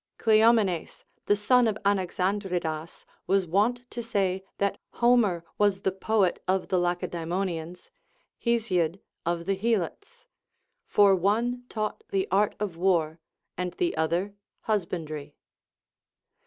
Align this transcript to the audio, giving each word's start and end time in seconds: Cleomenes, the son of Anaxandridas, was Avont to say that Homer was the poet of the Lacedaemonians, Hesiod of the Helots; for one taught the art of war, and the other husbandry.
Cleomenes, 0.17 1.05
the 1.27 1.35
son 1.35 1.67
of 1.67 1.77
Anaxandridas, 1.85 3.05
was 3.27 3.45
Avont 3.45 3.87
to 3.91 4.01
say 4.01 4.43
that 4.57 4.79
Homer 4.93 5.45
was 5.59 5.81
the 5.81 5.91
poet 5.91 6.41
of 6.47 6.69
the 6.69 6.79
Lacedaemonians, 6.79 7.91
Hesiod 8.39 8.99
of 9.27 9.45
the 9.45 9.53
Helots; 9.55 10.25
for 10.87 11.15
one 11.15 11.65
taught 11.69 12.03
the 12.09 12.27
art 12.31 12.55
of 12.59 12.75
war, 12.75 13.19
and 13.55 13.73
the 13.73 13.95
other 13.95 14.33
husbandry. 14.61 15.35